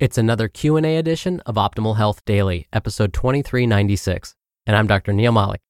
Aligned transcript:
It's 0.00 0.16
another 0.16 0.46
Q&A 0.46 0.96
edition 0.96 1.40
of 1.40 1.56
Optimal 1.56 1.96
Health 1.96 2.24
Daily, 2.24 2.68
episode 2.72 3.12
2396, 3.12 4.36
and 4.64 4.76
I'm 4.76 4.86
Dr. 4.86 5.12
Neal 5.12 5.32
Malik. 5.32 5.60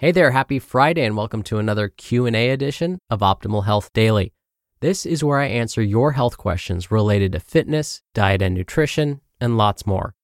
Hey 0.00 0.10
there, 0.10 0.32
happy 0.32 0.58
Friday 0.58 1.04
and 1.04 1.16
welcome 1.16 1.44
to 1.44 1.58
another 1.58 1.88
Q&A 1.88 2.50
edition 2.50 2.98
of 3.08 3.20
Optimal 3.20 3.64
Health 3.64 3.92
Daily. 3.92 4.32
This 4.80 5.06
is 5.06 5.22
where 5.22 5.38
I 5.38 5.46
answer 5.46 5.80
your 5.80 6.10
health 6.10 6.36
questions 6.36 6.90
related 6.90 7.30
to 7.30 7.38
fitness, 7.38 8.02
diet 8.12 8.42
and 8.42 8.56
nutrition, 8.56 9.20
and 9.40 9.56
lots 9.56 9.86
more. 9.86 10.16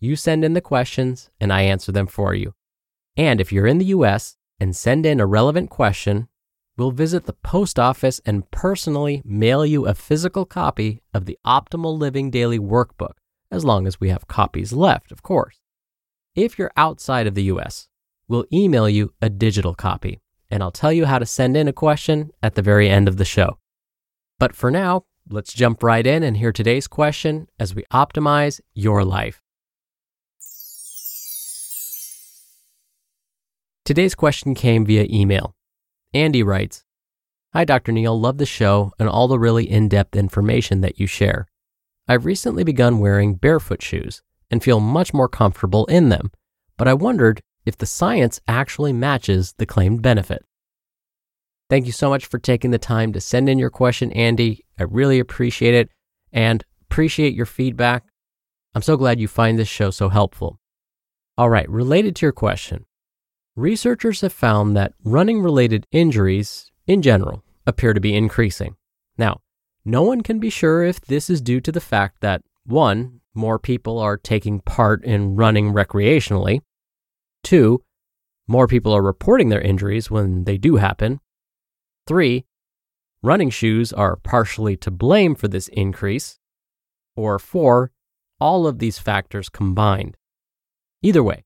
You 0.00 0.16
send 0.16 0.42
in 0.42 0.54
the 0.54 0.62
questions 0.62 1.28
and 1.38 1.52
I 1.52 1.64
answer 1.64 1.92
them 1.92 2.06
for 2.06 2.32
you. 2.32 2.54
And 3.18 3.38
if 3.38 3.52
you're 3.52 3.66
in 3.66 3.76
the 3.76 3.92
US 3.96 4.38
and 4.58 4.74
send 4.74 5.04
in 5.04 5.20
a 5.20 5.26
relevant 5.26 5.68
question, 5.68 6.28
we'll 6.78 6.92
visit 6.92 7.26
the 7.26 7.32
post 7.32 7.78
office 7.78 8.20
and 8.24 8.48
personally 8.52 9.20
mail 9.24 9.66
you 9.66 9.84
a 9.84 9.94
physical 9.94 10.46
copy 10.46 11.02
of 11.12 11.26
the 11.26 11.36
Optimal 11.44 11.98
Living 11.98 12.30
Daily 12.30 12.58
Workbook, 12.58 13.14
as 13.50 13.64
long 13.64 13.86
as 13.86 14.00
we 14.00 14.10
have 14.10 14.28
copies 14.28 14.72
left, 14.72 15.10
of 15.10 15.22
course. 15.22 15.58
If 16.36 16.56
you're 16.58 16.70
outside 16.76 17.26
of 17.26 17.34
the 17.34 17.42
US, 17.44 17.88
we'll 18.28 18.46
email 18.52 18.88
you 18.88 19.12
a 19.20 19.28
digital 19.28 19.74
copy, 19.74 20.20
and 20.50 20.62
I'll 20.62 20.70
tell 20.70 20.92
you 20.92 21.06
how 21.06 21.18
to 21.18 21.26
send 21.26 21.56
in 21.56 21.66
a 21.66 21.72
question 21.72 22.30
at 22.42 22.54
the 22.54 22.62
very 22.62 22.88
end 22.88 23.08
of 23.08 23.16
the 23.16 23.24
show. 23.24 23.58
But 24.38 24.54
for 24.54 24.70
now, 24.70 25.04
let's 25.28 25.52
jump 25.52 25.82
right 25.82 26.06
in 26.06 26.22
and 26.22 26.36
hear 26.36 26.52
today's 26.52 26.86
question 26.86 27.48
as 27.58 27.74
we 27.74 27.82
optimize 27.92 28.60
your 28.72 29.04
life. 29.04 29.42
Today's 33.84 34.14
question 34.14 34.54
came 34.54 34.84
via 34.84 35.06
email. 35.10 35.56
Andy 36.14 36.42
writes 36.42 36.84
Hi, 37.52 37.64
Dr. 37.64 37.92
Neal. 37.92 38.18
Love 38.18 38.38
the 38.38 38.46
show 38.46 38.92
and 38.98 39.08
all 39.08 39.28
the 39.28 39.38
really 39.38 39.70
in 39.70 39.88
depth 39.88 40.16
information 40.16 40.80
that 40.80 40.98
you 40.98 41.06
share. 41.06 41.46
I've 42.06 42.24
recently 42.24 42.64
begun 42.64 42.98
wearing 42.98 43.34
barefoot 43.34 43.82
shoes 43.82 44.22
and 44.50 44.62
feel 44.62 44.80
much 44.80 45.12
more 45.12 45.28
comfortable 45.28 45.84
in 45.86 46.08
them, 46.08 46.30
but 46.76 46.88
I 46.88 46.94
wondered 46.94 47.42
if 47.66 47.76
the 47.76 47.86
science 47.86 48.40
actually 48.48 48.92
matches 48.92 49.54
the 49.58 49.66
claimed 49.66 50.00
benefit. 50.00 50.44
Thank 51.68 51.84
you 51.84 51.92
so 51.92 52.08
much 52.08 52.24
for 52.24 52.38
taking 52.38 52.70
the 52.70 52.78
time 52.78 53.12
to 53.12 53.20
send 53.20 53.48
in 53.48 53.58
your 53.58 53.68
question, 53.68 54.10
Andy. 54.12 54.64
I 54.78 54.84
really 54.84 55.18
appreciate 55.18 55.74
it 55.74 55.90
and 56.32 56.64
appreciate 56.82 57.34
your 57.34 57.44
feedback. 57.44 58.04
I'm 58.74 58.80
so 58.80 58.96
glad 58.96 59.20
you 59.20 59.28
find 59.28 59.58
this 59.58 59.68
show 59.68 59.90
so 59.90 60.08
helpful. 60.08 60.58
All 61.36 61.50
right, 61.50 61.68
related 61.68 62.16
to 62.16 62.26
your 62.26 62.32
question, 62.32 62.86
researchers 63.58 64.20
have 64.20 64.32
found 64.32 64.76
that 64.76 64.94
running 65.02 65.42
related 65.42 65.84
injuries 65.90 66.70
in 66.86 67.02
general 67.02 67.42
appear 67.66 67.92
to 67.92 68.00
be 68.00 68.14
increasing. 68.14 68.76
Now, 69.18 69.40
no 69.84 70.02
one 70.02 70.22
can 70.22 70.38
be 70.38 70.48
sure 70.48 70.84
if 70.84 71.00
this 71.00 71.28
is 71.28 71.40
due 71.40 71.60
to 71.62 71.72
the 71.72 71.80
fact 71.80 72.20
that, 72.20 72.42
one, 72.64 73.20
more 73.34 73.58
people 73.58 73.98
are 73.98 74.16
taking 74.16 74.60
part 74.60 75.04
in 75.04 75.34
running 75.34 75.72
recreationally, 75.72 76.60
two, 77.42 77.82
more 78.46 78.68
people 78.68 78.92
are 78.92 79.02
reporting 79.02 79.48
their 79.48 79.60
injuries 79.60 80.10
when 80.10 80.44
they 80.44 80.56
do 80.56 80.76
happen, 80.76 81.20
three, 82.06 82.46
running 83.22 83.50
shoes 83.50 83.92
are 83.92 84.16
partially 84.16 84.76
to 84.76 84.90
blame 84.90 85.34
for 85.34 85.48
this 85.48 85.68
increase, 85.68 86.38
or 87.16 87.38
four, 87.40 87.90
all 88.40 88.68
of 88.68 88.78
these 88.78 88.98
factors 88.98 89.48
combined. 89.48 90.16
Either 91.02 91.22
way, 91.22 91.44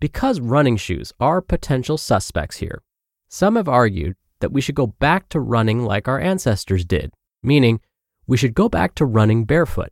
because 0.00 0.40
running 0.40 0.76
shoes 0.76 1.12
are 1.18 1.40
potential 1.40 1.98
suspects 1.98 2.58
here, 2.58 2.82
some 3.28 3.56
have 3.56 3.68
argued 3.68 4.16
that 4.40 4.52
we 4.52 4.60
should 4.60 4.74
go 4.74 4.86
back 4.86 5.28
to 5.28 5.40
running 5.40 5.84
like 5.84 6.08
our 6.08 6.20
ancestors 6.20 6.84
did, 6.84 7.12
meaning 7.42 7.80
we 8.26 8.36
should 8.36 8.54
go 8.54 8.68
back 8.68 8.94
to 8.94 9.04
running 9.04 9.44
barefoot. 9.44 9.90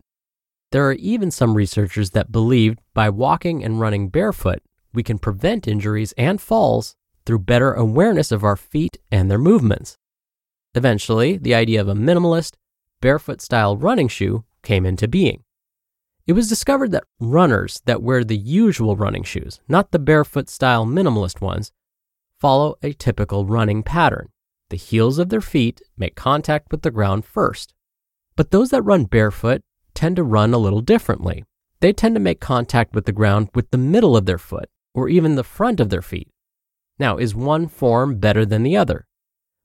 There 0.72 0.86
are 0.88 0.94
even 0.94 1.30
some 1.30 1.54
researchers 1.54 2.10
that 2.10 2.32
believe 2.32 2.76
by 2.94 3.10
walking 3.10 3.64
and 3.64 3.80
running 3.80 4.08
barefoot, 4.08 4.62
we 4.92 5.02
can 5.02 5.18
prevent 5.18 5.68
injuries 5.68 6.12
and 6.16 6.40
falls 6.40 6.96
through 7.24 7.40
better 7.40 7.72
awareness 7.72 8.32
of 8.32 8.44
our 8.44 8.56
feet 8.56 8.98
and 9.10 9.30
their 9.30 9.38
movements. 9.38 9.98
Eventually, 10.74 11.36
the 11.36 11.54
idea 11.54 11.80
of 11.80 11.88
a 11.88 11.94
minimalist, 11.94 12.54
barefoot 13.00 13.40
style 13.40 13.76
running 13.76 14.08
shoe 14.08 14.44
came 14.62 14.86
into 14.86 15.08
being. 15.08 15.42
It 16.26 16.32
was 16.32 16.48
discovered 16.48 16.90
that 16.90 17.04
runners 17.20 17.80
that 17.84 18.02
wear 18.02 18.24
the 18.24 18.36
usual 18.36 18.96
running 18.96 19.22
shoes, 19.22 19.60
not 19.68 19.92
the 19.92 20.00
barefoot 20.00 20.48
style 20.48 20.84
minimalist 20.84 21.40
ones, 21.40 21.70
follow 22.40 22.76
a 22.82 22.92
typical 22.92 23.46
running 23.46 23.84
pattern. 23.84 24.30
The 24.70 24.76
heels 24.76 25.20
of 25.20 25.28
their 25.28 25.40
feet 25.40 25.80
make 25.96 26.16
contact 26.16 26.72
with 26.72 26.82
the 26.82 26.90
ground 26.90 27.24
first. 27.24 27.74
But 28.34 28.50
those 28.50 28.70
that 28.70 28.82
run 28.82 29.04
barefoot 29.04 29.62
tend 29.94 30.16
to 30.16 30.24
run 30.24 30.52
a 30.52 30.58
little 30.58 30.80
differently. 30.80 31.44
They 31.78 31.92
tend 31.92 32.16
to 32.16 32.20
make 32.20 32.40
contact 32.40 32.92
with 32.92 33.04
the 33.04 33.12
ground 33.12 33.50
with 33.54 33.70
the 33.70 33.78
middle 33.78 34.16
of 34.16 34.26
their 34.26 34.38
foot 34.38 34.68
or 34.94 35.08
even 35.08 35.36
the 35.36 35.44
front 35.44 35.78
of 35.78 35.90
their 35.90 36.02
feet. 36.02 36.28
Now, 36.98 37.18
is 37.18 37.36
one 37.36 37.68
form 37.68 38.18
better 38.18 38.44
than 38.44 38.64
the 38.64 38.76
other? 38.76 39.06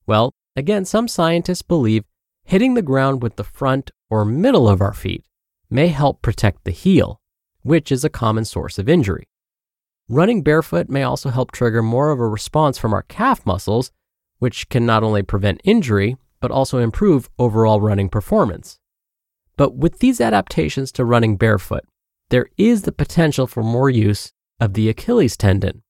Well, 0.05 0.31
again, 0.55 0.85
some 0.85 1.07
scientists 1.07 1.63
believe 1.63 2.03
hitting 2.43 2.75
the 2.75 2.81
ground 2.83 3.23
with 3.23 3.37
the 3.37 3.43
front 3.43 3.89
or 4.11 4.25
middle 4.25 4.69
of 4.69 4.81
our 4.81 4.93
feet 4.93 5.25
may 5.71 5.87
help 5.87 6.21
protect 6.21 6.65
the 6.65 6.71
heel, 6.71 7.21
which 7.63 7.91
is 7.91 8.03
a 8.03 8.09
common 8.09 8.45
source 8.45 8.77
of 8.77 8.89
injury. 8.89 9.27
Running 10.09 10.43
barefoot 10.43 10.89
may 10.89 11.03
also 11.03 11.29
help 11.29 11.51
trigger 11.51 11.81
more 11.81 12.11
of 12.11 12.19
a 12.19 12.27
response 12.27 12.77
from 12.77 12.93
our 12.93 13.03
calf 13.03 13.45
muscles, 13.45 13.91
which 14.39 14.67
can 14.67 14.85
not 14.85 15.03
only 15.03 15.23
prevent 15.23 15.61
injury, 15.63 16.17
but 16.41 16.51
also 16.51 16.79
improve 16.79 17.29
overall 17.39 17.79
running 17.79 18.09
performance. 18.09 18.79
But 19.55 19.75
with 19.75 19.99
these 19.99 20.19
adaptations 20.19 20.91
to 20.93 21.05
running 21.05 21.37
barefoot, 21.37 21.85
there 22.29 22.47
is 22.57 22.81
the 22.81 22.91
potential 22.91 23.47
for 23.47 23.63
more 23.63 23.89
use 23.89 24.33
of 24.59 24.73
the 24.73 24.89
Achilles 24.89 25.37
tendon. 25.37 25.83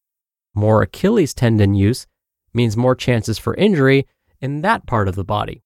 More 0.53 0.81
Achilles 0.81 1.33
tendon 1.33 1.73
use 1.73 2.05
means 2.53 2.75
more 2.75 2.95
chances 2.95 3.39
for 3.39 3.55
injury 3.55 4.05
in 4.41 4.61
that 4.61 4.85
part 4.85 5.07
of 5.07 5.15
the 5.15 5.23
body. 5.23 5.63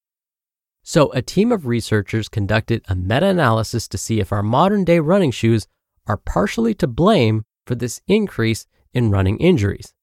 So, 0.88 1.12
a 1.14 1.22
team 1.24 1.52
of 1.52 1.66
researchers 1.66 2.30
conducted 2.30 2.86
a 2.88 2.94
meta 2.94 3.26
analysis 3.26 3.88
to 3.88 3.98
see 3.98 4.20
if 4.20 4.32
our 4.32 4.44
modern 4.44 4.84
day 4.84 5.00
running 5.00 5.32
shoes 5.32 5.68
are 6.06 6.16
partially 6.16 6.76
to 6.76 6.86
blame 6.86 7.44
for 7.66 7.74
this 7.74 8.02
increase 8.06 8.68
in 8.94 9.10
running 9.10 9.40
injuries. 9.40 9.96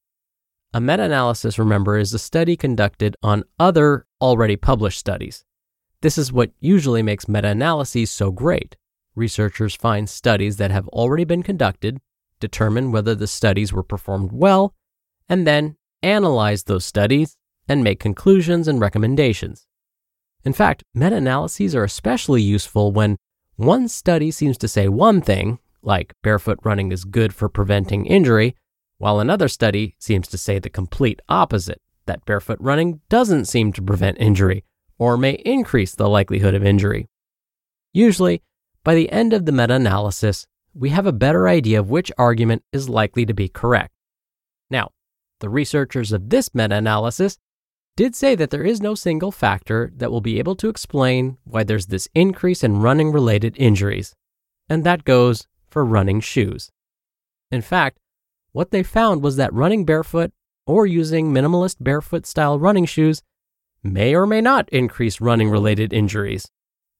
A 0.73 0.81
meta 0.81 1.03
analysis, 1.03 1.57
remember, 1.57 1.97
is 1.97 2.13
a 2.13 2.19
study 2.19 2.57
conducted 2.57 3.15
on 3.23 3.45
other 3.57 4.05
already 4.19 4.57
published 4.57 4.99
studies. 4.99 5.45
This 6.01 6.17
is 6.17 6.33
what 6.33 6.51
usually 6.59 7.01
makes 7.01 7.29
meta 7.29 7.47
analyses 7.47 8.11
so 8.11 8.29
great. 8.29 8.75
Researchers 9.15 9.75
find 9.75 10.09
studies 10.09 10.57
that 10.57 10.71
have 10.71 10.89
already 10.89 11.23
been 11.23 11.43
conducted, 11.43 12.01
determine 12.41 12.91
whether 12.91 13.15
the 13.15 13.27
studies 13.27 13.71
were 13.71 13.83
performed 13.83 14.31
well, 14.33 14.75
and 15.29 15.47
then 15.47 15.77
analyze 16.01 16.63
those 16.63 16.83
studies 16.83 17.37
and 17.69 17.85
make 17.85 18.01
conclusions 18.01 18.67
and 18.67 18.81
recommendations. 18.81 19.65
In 20.45 20.53
fact, 20.53 20.83
meta 20.93 21.15
analyses 21.15 21.75
are 21.75 21.83
especially 21.83 22.41
useful 22.41 22.91
when 22.91 23.17
one 23.55 23.87
study 23.87 24.31
seems 24.31 24.57
to 24.59 24.67
say 24.67 24.87
one 24.87 25.21
thing, 25.21 25.59
like 25.81 26.13
barefoot 26.21 26.59
running 26.63 26.91
is 26.91 27.05
good 27.05 27.33
for 27.33 27.47
preventing 27.47 28.05
injury, 28.05 28.55
while 28.97 29.19
another 29.19 29.47
study 29.47 29.95
seems 29.99 30.27
to 30.29 30.37
say 30.37 30.59
the 30.59 30.69
complete 30.69 31.21
opposite, 31.29 31.81
that 32.05 32.25
barefoot 32.25 32.57
running 32.59 32.99
doesn't 33.09 33.45
seem 33.45 33.71
to 33.73 33.81
prevent 33.81 34.17
injury 34.19 34.63
or 34.97 35.17
may 35.17 35.33
increase 35.45 35.95
the 35.95 36.09
likelihood 36.09 36.53
of 36.53 36.65
injury. 36.65 37.07
Usually, 37.93 38.41
by 38.83 38.95
the 38.95 39.11
end 39.11 39.33
of 39.33 39.45
the 39.45 39.51
meta 39.51 39.75
analysis, 39.75 40.45
we 40.73 40.89
have 40.89 41.05
a 41.05 41.13
better 41.13 41.47
idea 41.47 41.79
of 41.79 41.89
which 41.89 42.11
argument 42.17 42.63
is 42.71 42.89
likely 42.89 43.25
to 43.25 43.33
be 43.33 43.47
correct. 43.47 43.93
Now, 44.69 44.89
the 45.39 45.49
researchers 45.49 46.11
of 46.11 46.29
this 46.29 46.53
meta 46.53 46.75
analysis 46.75 47.37
did 47.95 48.15
say 48.15 48.35
that 48.35 48.49
there 48.49 48.63
is 48.63 48.81
no 48.81 48.95
single 48.95 49.31
factor 49.31 49.91
that 49.95 50.11
will 50.11 50.21
be 50.21 50.39
able 50.39 50.55
to 50.55 50.69
explain 50.69 51.37
why 51.43 51.63
there's 51.63 51.87
this 51.87 52.07
increase 52.15 52.63
in 52.63 52.81
running 52.81 53.11
related 53.11 53.55
injuries, 53.57 54.15
and 54.67 54.83
that 54.83 55.03
goes 55.03 55.47
for 55.69 55.85
running 55.85 56.19
shoes. 56.19 56.71
In 57.51 57.61
fact, 57.61 57.99
what 58.51 58.71
they 58.71 58.83
found 58.83 59.23
was 59.23 59.35
that 59.35 59.53
running 59.53 59.85
barefoot 59.85 60.31
or 60.65 60.87
using 60.87 61.31
minimalist 61.31 61.77
barefoot 61.79 62.25
style 62.25 62.57
running 62.57 62.85
shoes 62.85 63.21
may 63.83 64.15
or 64.15 64.25
may 64.25 64.41
not 64.41 64.69
increase 64.69 65.21
running 65.21 65.49
related 65.49 65.93
injuries. 65.93 66.49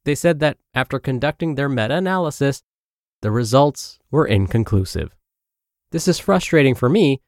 They 0.04 0.16
said 0.16 0.40
that 0.40 0.58
after 0.74 1.00
conducting 1.00 1.56
their 1.56 1.70
meta 1.70 1.96
analysis, 1.96 2.62
the 3.22 3.32
results 3.32 4.00
were 4.12 4.28
inconclusive. 4.28 5.16
This 5.92 6.08
is 6.08 6.20
frustrating 6.20 6.76
for 6.76 6.90
me 6.90 7.22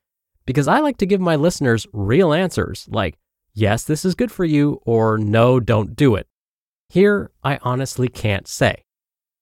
because 0.45 0.67
I 0.67 0.79
like 0.79 0.97
to 0.97 1.05
give 1.05 1.21
my 1.21 1.35
listeners 1.35 1.87
real 1.93 2.33
answers 2.33 2.87
like, 2.91 3.17
yes, 3.55 3.83
this 3.83 4.05
is 4.05 4.13
good 4.13 4.31
for 4.31 4.45
you, 4.45 4.79
or 4.83 5.17
no, 5.17 5.59
don't 5.59 5.95
do 5.95 6.13
it. 6.13 6.27
Here, 6.89 7.31
I 7.43 7.57
honestly 7.63 8.07
can't 8.07 8.47
say. 8.47 8.83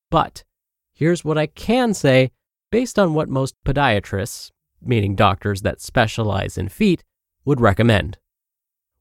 But 0.09 0.45
here's 0.93 1.25
what 1.25 1.37
I 1.37 1.47
can 1.47 1.93
say 1.93 2.31
based 2.71 2.97
on 2.97 3.13
what 3.13 3.27
most 3.27 3.55
podiatrists, 3.65 4.51
meaning 4.81 5.15
doctors 5.15 5.61
that 5.63 5.81
specialize 5.81 6.57
in 6.57 6.69
feet, 6.69 7.03
would 7.43 7.59
recommend. 7.59 8.17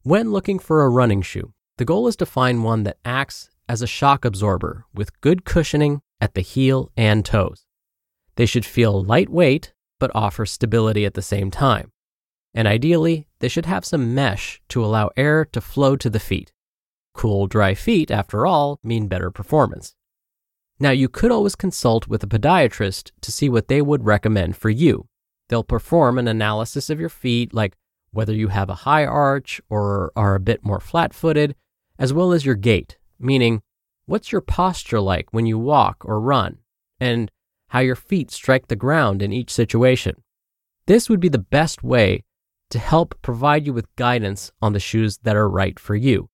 When 0.03 0.33
looking 0.33 0.59
for 0.59 0.83
a 0.83 0.89
running 0.89 1.23
shoe, 1.23 1.53
the 1.79 1.85
goal 1.85 2.09
is 2.09 2.17
to 2.17 2.27
find 2.27 2.65
one 2.65 2.83
that 2.83 2.99
acts 3.05 3.49
as 3.69 3.81
a 3.81 3.87
shock 3.87 4.25
absorber 4.25 4.85
with 4.93 5.21
good 5.21 5.45
cushioning 5.45 6.03
at 6.21 6.35
the 6.35 6.41
heel 6.41 6.91
and 6.97 7.25
toes. 7.25 7.65
They 8.35 8.47
should 8.47 8.65
feel 8.65 9.05
lightweight 9.05 9.73
but 10.03 10.11
offer 10.17 10.45
stability 10.45 11.05
at 11.07 11.15
the 11.15 11.23
same 11.23 11.49
time. 11.49 11.92
And 12.55 12.69
ideally, 12.69 13.27
they 13.39 13.49
should 13.49 13.67
have 13.67 13.85
some 13.85 14.15
mesh 14.15 14.61
to 14.69 14.85
allow 14.85 15.11
air 15.17 15.45
to 15.47 15.61
flow 15.61 15.97
to 15.97 16.11
the 16.11 16.21
feet. 16.21 16.53
Cool, 17.15 17.47
dry 17.47 17.75
feet, 17.75 18.11
after 18.11 18.47
all, 18.47 18.79
mean 18.83 19.09
better 19.09 19.31
performance. 19.31 19.95
Now, 20.79 20.91
you 20.91 21.09
could 21.09 21.31
always 21.31 21.55
consult 21.55 22.09
with 22.09 22.23
a 22.23 22.27
podiatrist 22.27 23.13
to 23.21 23.33
see 23.33 23.49
what 23.49 23.69
they 23.69 23.81
would 23.81 24.05
recommend 24.05 24.57
for 24.57 24.71
you. 24.71 25.07
They'll 25.49 25.65
perform 25.65 26.19
an 26.19 26.29
analysis 26.29 26.91
of 26.91 26.99
your 26.99 27.09
feet, 27.09 27.55
like 27.55 27.77
whether 28.11 28.33
you 28.33 28.49
have 28.49 28.69
a 28.69 28.83
high 28.87 29.05
arch 29.05 29.61
or 29.69 30.13
are 30.17 30.35
a 30.35 30.41
bit 30.41 30.65
more 30.65 30.81
flat 30.81 31.15
footed, 31.15 31.55
as 31.99 32.13
well 32.13 32.33
as 32.33 32.45
your 32.45 32.55
gait, 32.55 32.99
meaning 33.19 33.63
what's 34.07 34.33
your 34.33 34.41
posture 34.41 35.01
like 35.01 35.29
when 35.31 35.47
you 35.47 35.59
walk 35.59 36.05
or 36.05 36.21
run, 36.21 36.59
and 37.01 37.31
how 37.69 37.81
your 37.81 37.97
feet 37.97 38.31
strike 38.31 38.69
the 38.69 38.77
ground 38.77 39.23
in 39.23 39.33
each 39.33 39.51
situation. 39.51 40.23
This 40.87 41.09
would 41.09 41.21
be 41.21 41.29
the 41.29 41.39
best 41.39 41.83
way 41.83 42.25
to 42.73 42.79
help 42.79 43.15
provide 43.23 43.67
you 43.67 43.73
with 43.73 43.95
guidance 43.97 44.51
on 44.61 44.73
the 44.73 44.81
shoes 44.81 45.19
that 45.23 45.37
are 45.37 45.49
right 45.49 45.79
for 45.79 45.95
you, 45.95 46.29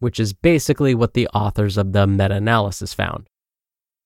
which 0.00 0.18
is 0.18 0.32
basically 0.32 0.94
what 0.94 1.14
the 1.14 1.28
authors 1.28 1.76
of 1.76 1.92
the 1.92 2.06
meta 2.06 2.34
analysis 2.34 2.94
found. 2.94 3.28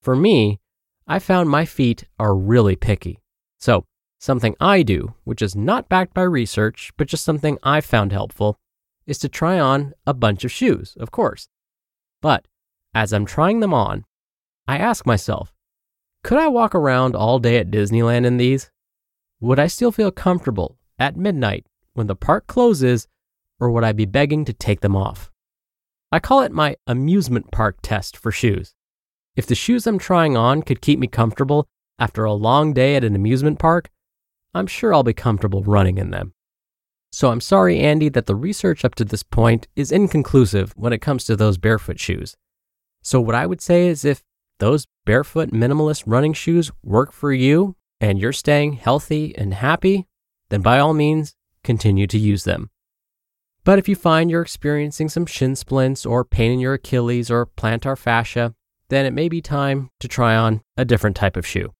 For 0.01 0.15
me, 0.15 0.59
I 1.07 1.19
found 1.19 1.49
my 1.49 1.65
feet 1.65 2.03
are 2.19 2.35
really 2.35 2.75
picky. 2.75 3.19
So, 3.59 3.85
Something 4.19 4.55
I 4.59 4.81
do, 4.81 5.13
which 5.25 5.41
is 5.41 5.55
not 5.55 5.89
backed 5.89 6.13
by 6.13 6.23
research, 6.23 6.91
but 6.97 7.07
just 7.07 7.23
something 7.23 7.59
I 7.61 7.81
found 7.81 8.11
helpful, 8.11 8.57
is 9.05 9.19
to 9.19 9.29
try 9.29 9.59
on 9.59 9.93
a 10.07 10.13
bunch 10.13 10.43
of 10.43 10.51
shoes, 10.51 10.97
of 10.99 11.11
course. 11.11 11.47
But 12.21 12.47
as 12.95 13.13
I'm 13.13 13.25
trying 13.25 13.59
them 13.59 13.73
on, 13.73 14.05
I 14.67 14.77
ask 14.77 15.05
myself, 15.05 15.53
could 16.23 16.39
I 16.39 16.47
walk 16.47 16.73
around 16.73 17.15
all 17.15 17.37
day 17.37 17.57
at 17.57 17.69
Disneyland 17.69 18.25
in 18.25 18.37
these? 18.37 18.71
Would 19.39 19.59
I 19.59 19.67
still 19.67 19.91
feel 19.91 20.11
comfortable 20.11 20.77
at 20.99 21.17
midnight 21.17 21.65
when 21.93 22.07
the 22.07 22.15
park 22.15 22.47
closes, 22.47 23.07
or 23.59 23.71
would 23.71 23.83
I 23.83 23.91
be 23.91 24.05
begging 24.05 24.45
to 24.45 24.53
take 24.53 24.81
them 24.81 24.95
off? 24.95 25.31
I 26.11 26.19
call 26.19 26.41
it 26.41 26.51
my 26.51 26.77
amusement 26.85 27.51
park 27.51 27.77
test 27.81 28.15
for 28.15 28.31
shoes. 28.31 28.73
If 29.35 29.45
the 29.45 29.55
shoes 29.55 29.85
I'm 29.85 29.99
trying 29.99 30.37
on 30.37 30.61
could 30.61 30.81
keep 30.81 30.99
me 30.99 31.07
comfortable 31.07 31.67
after 31.99 32.23
a 32.23 32.33
long 32.33 32.73
day 32.73 32.95
at 32.95 33.03
an 33.03 33.15
amusement 33.15 33.59
park, 33.59 33.89
I'm 34.53 34.67
sure 34.67 34.93
I'll 34.93 35.03
be 35.03 35.13
comfortable 35.13 35.63
running 35.63 35.97
in 35.97 36.11
them. 36.11 36.33
So 37.11 37.29
I'm 37.29 37.41
sorry, 37.41 37.79
Andy, 37.79 38.09
that 38.09 38.25
the 38.25 38.35
research 38.35 38.83
up 38.85 38.95
to 38.95 39.05
this 39.05 39.23
point 39.23 39.67
is 39.75 39.91
inconclusive 39.91 40.73
when 40.75 40.93
it 40.93 41.01
comes 41.01 41.23
to 41.25 41.35
those 41.35 41.57
barefoot 41.57 41.99
shoes. 41.99 42.35
So, 43.01 43.21
what 43.21 43.35
I 43.35 43.45
would 43.45 43.61
say 43.61 43.87
is 43.87 44.03
if 44.03 44.23
those 44.59 44.87
barefoot 45.05 45.51
minimalist 45.51 46.03
running 46.05 46.33
shoes 46.33 46.71
work 46.83 47.11
for 47.11 47.31
you 47.31 47.75
and 48.01 48.19
you're 48.19 48.33
staying 48.33 48.73
healthy 48.73 49.35
and 49.37 49.53
happy, 49.53 50.07
then 50.49 50.61
by 50.61 50.79
all 50.79 50.93
means, 50.93 51.35
continue 51.63 52.07
to 52.07 52.17
use 52.17 52.43
them. 52.43 52.69
But 53.63 53.79
if 53.79 53.89
you 53.89 53.95
find 53.95 54.31
you're 54.31 54.41
experiencing 54.41 55.09
some 55.09 55.25
shin 55.25 55.55
splints 55.55 56.05
or 56.05 56.23
pain 56.23 56.51
in 56.51 56.59
your 56.59 56.75
Achilles 56.75 57.29
or 57.29 57.45
plantar 57.45 57.97
fascia, 57.97 58.55
then 58.89 59.05
it 59.05 59.11
may 59.11 59.27
be 59.27 59.41
time 59.41 59.89
to 59.99 60.07
try 60.07 60.35
on 60.35 60.61
a 60.77 60.85
different 60.85 61.17
type 61.17 61.35
of 61.35 61.45
shoe. 61.45 61.73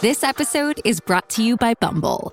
This 0.00 0.24
episode 0.24 0.80
is 0.84 1.00
brought 1.00 1.30
to 1.30 1.44
you 1.44 1.56
by 1.56 1.74
Bumble. 1.74 2.32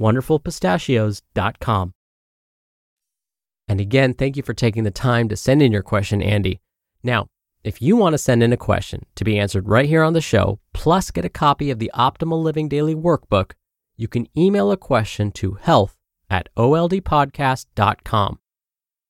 wonderfulpistachios.com. 0.00 1.92
And 3.68 3.80
again, 3.80 4.14
thank 4.14 4.36
you 4.36 4.42
for 4.42 4.54
taking 4.54 4.84
the 4.84 4.90
time 4.90 5.28
to 5.28 5.36
send 5.36 5.62
in 5.62 5.72
your 5.72 5.82
question, 5.82 6.22
Andy. 6.22 6.60
Now, 7.02 7.26
if 7.64 7.82
you 7.82 7.96
want 7.96 8.14
to 8.14 8.18
send 8.18 8.44
in 8.44 8.52
a 8.52 8.56
question 8.56 9.04
to 9.16 9.24
be 9.24 9.38
answered 9.38 9.68
right 9.68 9.88
here 9.88 10.04
on 10.04 10.12
the 10.12 10.20
show, 10.20 10.60
plus 10.72 11.10
get 11.10 11.24
a 11.24 11.28
copy 11.28 11.70
of 11.70 11.80
the 11.80 11.90
Optimal 11.94 12.42
Living 12.42 12.68
Daily 12.68 12.94
Workbook, 12.94 13.52
you 13.96 14.06
can 14.06 14.28
email 14.36 14.70
a 14.70 14.76
question 14.76 15.32
to 15.32 15.54
health 15.54 15.96
at 16.30 16.48
oldpodcast.com. 16.56 18.38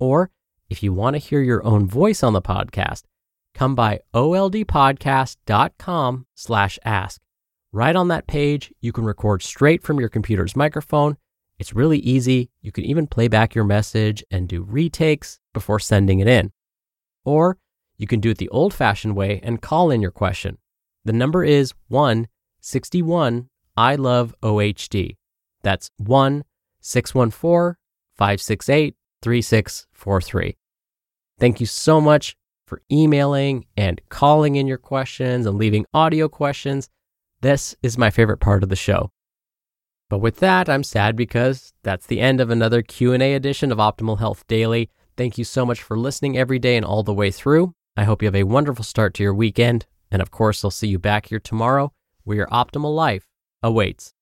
Or 0.01 0.31
if 0.71 0.83
you 0.83 0.93
want 0.93 1.15
to 1.15 1.19
hear 1.19 1.43
your 1.43 1.63
own 1.65 1.87
voice 1.87 2.23
on 2.23 2.33
the 2.33 2.41
podcast, 2.41 3.03
come 3.55 3.75
by 3.75 4.01
oldpodcast.com 4.15 6.27
slash 6.35 6.79
ask. 6.85 7.21
Right 7.77 7.95
on 7.95 8.09
that 8.09 8.27
page, 8.27 8.73
you 8.81 8.91
can 8.91 9.05
record 9.05 9.43
straight 9.43 9.83
from 9.83 10.01
your 10.01 10.09
computer's 10.09 10.57
microphone. 10.57 11.19
It's 11.59 11.75
really 11.75 11.99
easy. 11.99 12.49
You 12.63 12.73
can 12.73 12.87
even 12.87 13.07
play 13.07 13.29
back 13.29 13.55
your 13.55 13.65
message 13.65 14.25
and 14.31 14.49
do 14.49 14.63
retakes 14.63 15.41
before 15.53 15.79
sending 15.79 16.21
it 16.21 16.27
in. 16.27 16.53
Or 17.27 17.59
you 17.99 18.07
can 18.07 18.21
do 18.21 18.31
it 18.31 18.39
the 18.39 18.49
old 18.49 18.73
fashioned 18.73 19.15
way 19.15 19.41
and 19.43 19.61
call 19.61 19.91
in 19.91 20.01
your 20.01 20.11
question. 20.11 20.57
The 21.05 21.13
number 21.13 21.45
is 21.45 21.75
1 21.89 22.29
61 22.63 23.51
I 23.77 23.97
love 23.97 24.35
OHD. 24.43 25.17
That's 25.63 25.91
1 25.99 26.45
614 26.81 27.77
568 28.15 28.95
3643. 29.21 30.57
Thank 31.39 31.61
you 31.61 31.67
so 31.67 32.01
much 32.01 32.39
for 32.67 32.81
emailing 32.91 33.67
and 33.77 34.01
calling 34.09 34.57
in 34.57 34.67
your 34.67 34.79
questions 34.79 35.45
and 35.45 35.59
leaving 35.59 35.85
audio 35.93 36.27
questions. 36.27 36.89
This 37.43 37.77
is 37.83 37.99
my 37.99 38.11
favorite 38.11 38.39
part 38.39 38.63
of 38.63 38.69
the 38.69 38.77
show. 38.77 39.11
But 40.09 40.19
with 40.19 40.39
that, 40.39 40.69
I'm 40.69 40.83
sad 40.83 41.17
because 41.17 41.73
that's 41.83 42.07
the 42.07 42.21
end 42.21 42.41
of 42.41 42.51
another 42.51 42.81
Q&A 42.83 43.35
edition 43.35 43.71
of 43.73 43.79
Optimal 43.79 44.19
Health 44.19 44.47
Daily. 44.47 44.91
Thank 45.17 45.37
you 45.37 45.45
so 45.45 45.67
much 45.67 45.83
for 45.83 45.99
listening 45.99 46.39
every 46.39 46.59
day 46.59 46.77
and 46.77 46.85
all 46.85 47.03
the 47.03 47.13
way 47.13 47.31
through. 47.31 47.75
I 47.97 48.05
hope 48.05 48.23
you 48.23 48.27
have 48.27 48.37
a 48.37 48.45
wonderful 48.45 48.85
start 48.85 49.15
to 49.15 49.23
your 49.23 49.35
weekend. 49.35 49.87
And 50.11 50.23
of 50.23 50.31
course, 50.31 50.65
I'll 50.65 50.71
see 50.71 50.89
you 50.89 50.99
back 50.99 51.27
here 51.27 51.41
tomorrow 51.41 51.93
where 52.25 52.37
your 52.37 52.47
optimal 52.49 52.95
life 52.95 53.27
awaits. 53.63 54.15